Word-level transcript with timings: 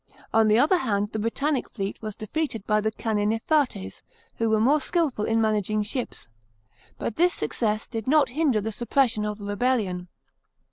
On 0.33 0.47
the 0.47 0.57
other 0.57 0.79
hand 0.79 1.11
the 1.11 1.19
Britannic 1.19 1.69
fleet 1.69 2.01
was 2.01 2.15
defeated 2.15 2.65
by 2.65 2.81
the 2.81 2.91
Canninefates, 2.91 4.01
who 4.37 4.49
were 4.49 4.59
more 4.59 4.81
skilful 4.81 5.25
in 5.25 5.39
managing 5.39 5.83
ships, 5.83 6.27
but 6.97 7.17
this 7.17 7.35
success 7.35 7.85
did 7.85 8.07
not 8.07 8.29
hinder 8.29 8.61
the 8.61 8.71
suppression 8.71 9.25
of 9.27 9.37
the 9.37 9.45
rebellion. 9.45 10.07